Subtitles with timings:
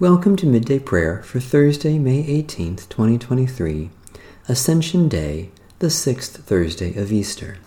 [0.00, 3.90] Welcome to Midday Prayer for Thursday, May 18th, 2023,
[4.46, 5.50] Ascension Day,
[5.80, 7.58] the sixth Thursday of Easter.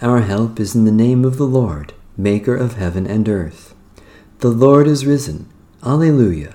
[0.00, 3.74] Our help is in the name of the Lord, Maker of heaven and earth.
[4.38, 5.52] The Lord is risen.
[5.82, 6.54] Alleluia.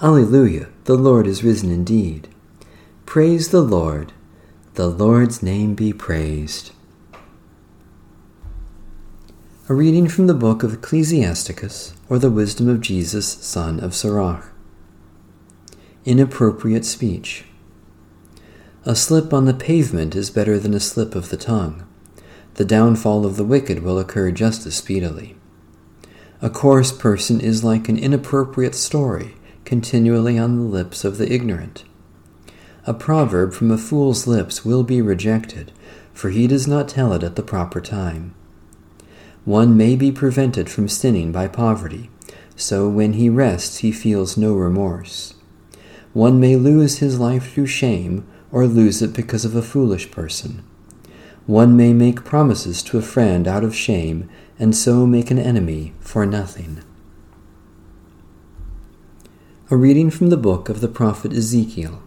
[0.00, 0.68] Alleluia.
[0.84, 2.26] The Lord is risen indeed.
[3.04, 4.14] Praise the Lord.
[4.76, 6.70] The Lord's name be praised.
[9.70, 14.46] A reading from the book of Ecclesiasticus, or the wisdom of Jesus, son of Sirach.
[16.06, 17.44] Inappropriate speech.
[18.86, 21.86] A slip on the pavement is better than a slip of the tongue.
[22.54, 25.36] The downfall of the wicked will occur just as speedily.
[26.40, 29.34] A coarse person is like an inappropriate story
[29.66, 31.84] continually on the lips of the ignorant.
[32.86, 35.72] A proverb from a fool's lips will be rejected,
[36.14, 38.34] for he does not tell it at the proper time.
[39.44, 42.10] One may be prevented from sinning by poverty,
[42.56, 45.34] so when he rests he feels no remorse.
[46.12, 50.62] One may lose his life through shame, or lose it because of a foolish person.
[51.46, 54.28] One may make promises to a friend out of shame,
[54.58, 56.82] and so make an enemy for nothing.
[59.70, 62.02] A reading from the book of the prophet Ezekiel.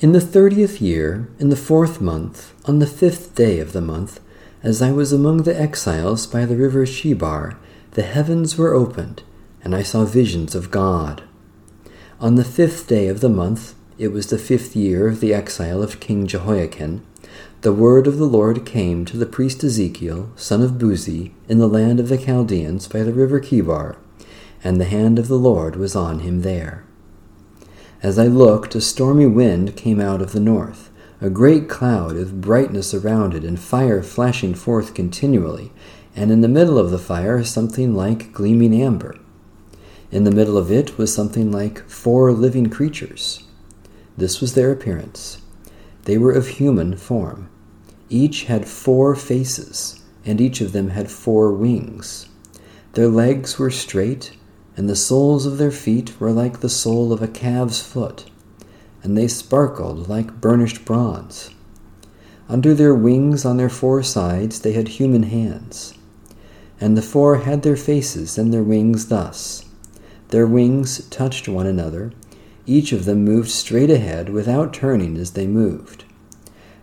[0.00, 4.20] In the thirtieth year, in the fourth month, on the fifth day of the month,
[4.62, 7.56] as I was among the exiles by the river Chebar,
[7.92, 9.22] the heavens were opened,
[9.62, 11.22] and I saw visions of God.
[12.20, 15.82] On the fifth day of the month, it was the fifth year of the exile
[15.82, 17.02] of King Jehoiachin,
[17.62, 21.68] the word of the Lord came to the priest Ezekiel, son of Buzi, in the
[21.68, 23.96] land of the Chaldeans by the river Chebar,
[24.64, 26.84] and the hand of the Lord was on him there.
[28.02, 30.90] As I looked, a stormy wind came out of the north
[31.22, 35.72] a great cloud with brightness around it and fire flashing forth continually,
[36.16, 39.14] and in the middle of the fire something like gleaming amber.
[40.10, 43.44] In the middle of it was something like four living creatures.
[44.16, 45.40] This was their appearance.
[46.06, 47.48] They were of human form.
[48.10, 52.28] Each had four faces, and each of them had four wings.
[52.94, 54.32] Their legs were straight,
[54.76, 58.24] and the soles of their feet were like the sole of a calf's foot
[59.02, 61.50] and they sparkled like burnished bronze.
[62.48, 65.94] Under their wings on their four sides they had human hands.
[66.80, 69.64] And the four had their faces and their wings thus.
[70.28, 72.12] Their wings touched one another.
[72.66, 76.04] Each of them moved straight ahead without turning as they moved.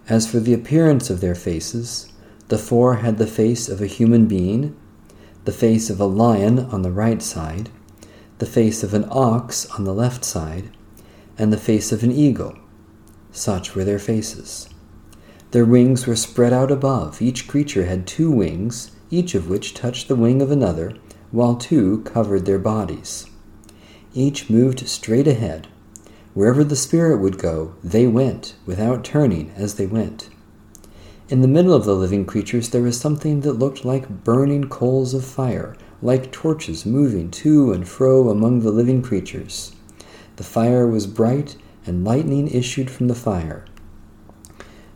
[0.08, 2.12] As for the appearance of their faces,
[2.48, 4.76] the four had the face of a human being,
[5.46, 7.70] the face of a lion on the right side,
[8.40, 10.70] the face of an ox on the left side,
[11.40, 12.56] and the face of an eagle.
[13.32, 14.70] Such were their faces.
[15.52, 17.22] Their wings were spread out above.
[17.22, 20.94] Each creature had two wings, each of which touched the wing of another,
[21.32, 23.26] while two covered their bodies.
[24.14, 25.68] Each moved straight ahead.
[26.34, 30.30] Wherever the Spirit would go, they went, without turning as they went.
[31.30, 35.14] In the middle of the living creatures there was something that looked like burning coals
[35.14, 39.76] of fire, like torches moving to and fro among the living creatures.
[40.40, 43.66] The fire was bright, and lightning issued from the fire.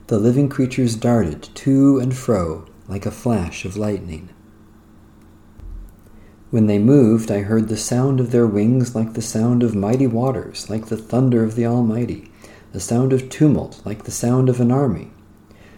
[0.08, 4.30] The living creatures darted to and fro like a flash of lightning.
[6.50, 10.08] When they moved, I heard the sound of their wings like the sound of mighty
[10.08, 12.32] waters, like the thunder of the Almighty,
[12.72, 15.12] the sound of tumult, like the sound of an army.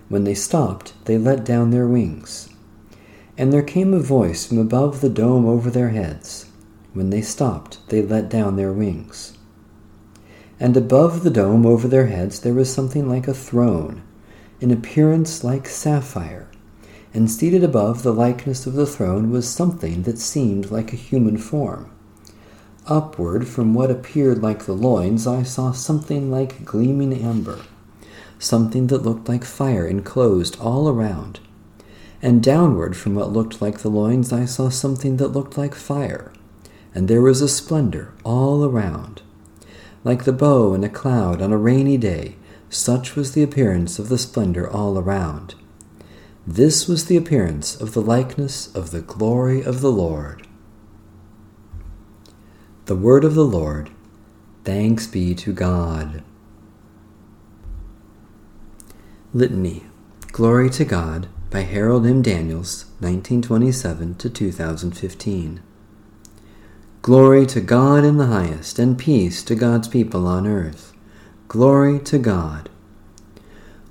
[0.09, 2.49] When they stopped, they let down their wings.
[3.35, 6.51] And there came a voice from above the dome over their heads.
[6.93, 9.34] When they stopped, they let down their wings
[10.59, 14.01] and above the dome over their heads there was something like a throne,
[14.61, 16.47] in appearance like sapphire,
[17.13, 21.37] and seated above the likeness of the throne was something that seemed like a human
[21.37, 21.91] form.
[22.87, 27.61] Upward from what appeared like the loins, I saw something like gleaming amber,
[28.37, 31.39] something that looked like fire enclosed all around.
[32.21, 36.31] And downward from what looked like the loins, I saw something that looked like fire,
[36.93, 39.21] and there was a splendor all around
[40.05, 42.35] like the bow in a cloud on a rainy day,
[42.69, 45.55] such was the appearance of the splendor all around.
[46.47, 50.47] This was the appearance of the likeness of the glory of the Lord.
[52.85, 53.89] The word of the Lord.
[54.63, 56.23] Thanks be to God.
[59.33, 59.85] Litany.
[60.31, 62.21] Glory to God by Harold M.
[62.21, 65.63] Daniels, 1927 to 2015.
[67.05, 70.91] Glory to God in the highest, and peace to God's people on earth.
[71.47, 72.67] Glory to God.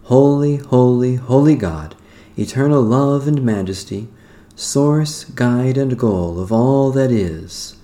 [0.03, 1.95] Holy, holy, holy God,
[2.37, 4.09] eternal love and majesty,
[4.57, 7.77] source, guide, and goal of all that is.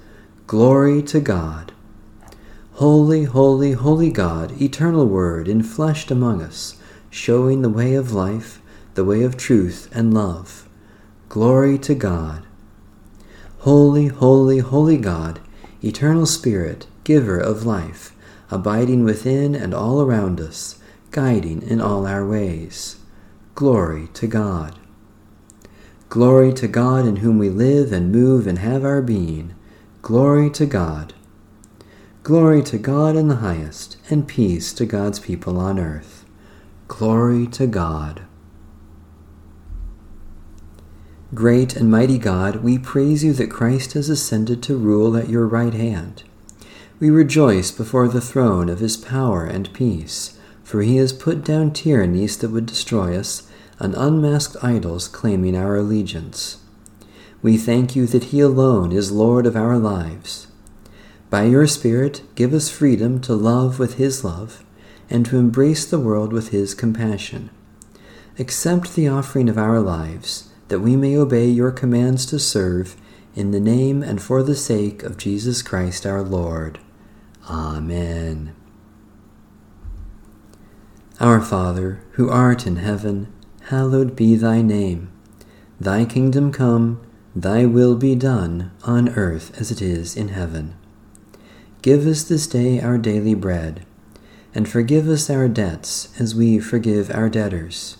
[0.49, 1.71] Glory to God.
[2.73, 6.75] Holy, holy, holy God, eternal Word, infleshed among us,
[7.09, 8.61] showing the way of life,
[8.95, 10.69] the way of truth and love.
[11.29, 12.43] Glory to God.
[13.65, 15.39] Holy, holy, holy God,
[15.85, 18.17] eternal Spirit, giver of life,
[18.51, 20.79] abiding within and all around us,
[21.11, 23.01] guiding in all our ways.
[23.55, 24.79] Glory to God.
[26.09, 29.55] Glory to God in whom we live and move and have our being.
[30.01, 31.13] Glory to God.
[32.23, 36.25] Glory to God in the highest, and peace to God's people on earth.
[36.89, 38.23] Glory to God.
[41.35, 45.47] Great and mighty God, we praise you that Christ has ascended to rule at your
[45.47, 46.25] right hand.
[46.99, 51.73] We rejoice before the throne of his power and peace, for he has put down
[51.73, 53.49] tyrannies that would destroy us
[53.79, 56.59] and unmasked idols claiming our allegiance.
[57.43, 60.47] We thank you that He alone is Lord of our lives.
[61.31, 64.63] By your Spirit, give us freedom to love with His love
[65.09, 67.49] and to embrace the world with His compassion.
[68.39, 72.97] Accept the offering of our lives, that we may obey your commands to serve,
[73.35, 76.81] in the name and for the sake of Jesus Christ our Lord.
[77.49, 78.57] Amen.
[81.21, 83.33] Our Father, who art in heaven,
[83.65, 85.13] hallowed be thy name.
[85.79, 87.01] Thy kingdom come
[87.35, 90.75] Thy will be done on earth as it is in heaven.
[91.81, 93.87] Give us this day our daily bread,
[94.53, 98.00] and forgive us our debts as we forgive our debtors.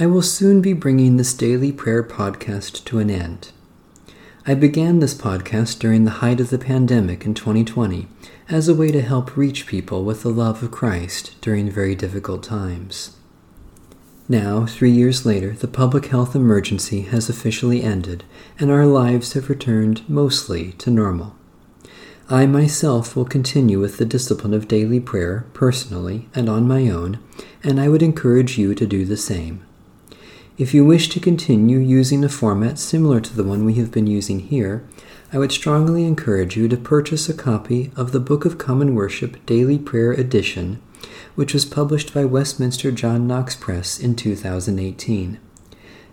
[0.00, 3.50] I will soon be bringing this daily prayer podcast to an end.
[4.46, 8.06] I began this podcast during the height of the pandemic in 2020
[8.48, 12.44] as a way to help reach people with the love of Christ during very difficult
[12.44, 13.16] times.
[14.28, 18.22] Now, three years later, the public health emergency has officially ended,
[18.56, 21.34] and our lives have returned mostly to normal.
[22.30, 27.18] I myself will continue with the discipline of daily prayer, personally and on my own,
[27.64, 29.64] and I would encourage you to do the same.
[30.58, 34.06] If you wish to continue using a format similar to the one we have been
[34.06, 34.86] using here,
[35.32, 39.44] I would strongly encourage you to purchase a copy of the Book of Common Worship
[39.46, 40.82] Daily Prayer Edition
[41.38, 45.38] which was published by Westminster John Knox Press in 2018.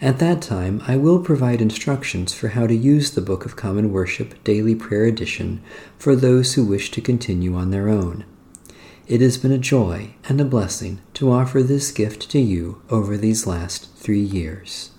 [0.00, 3.90] At that time, I will provide instructions for how to use the Book of Common
[3.90, 5.60] Worship Daily Prayer Edition
[5.98, 8.24] for those who wish to continue on their own.
[9.06, 13.16] It has been a joy and a blessing to offer this gift to you over
[13.16, 14.90] these last three years.